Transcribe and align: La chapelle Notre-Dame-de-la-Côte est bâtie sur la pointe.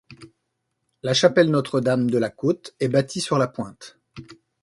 La 1.03 1.13
chapelle 1.13 1.51
Notre-Dame-de-la-Côte 1.51 2.73
est 2.79 2.87
bâtie 2.87 3.21
sur 3.21 3.37
la 3.37 3.47
pointe. 3.47 3.99